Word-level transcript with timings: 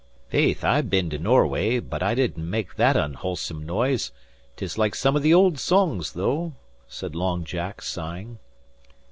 "Faith, 0.29 0.63
I've 0.63 0.89
been 0.89 1.11
to 1.11 1.19
Norway, 1.19 1.77
but 1.79 2.01
I 2.01 2.15
didn't 2.15 2.49
make 2.49 2.73
that 2.77 2.95
unwholesim 2.95 3.63
noise. 3.67 4.11
'Tis 4.55 4.75
like 4.75 4.95
some 4.95 5.15
of 5.15 5.21
the 5.21 5.31
old 5.35 5.59
songs, 5.59 6.13
though," 6.13 6.53
said 6.87 7.13
Long 7.13 7.43
Jack, 7.43 7.83
sighing. 7.83 8.39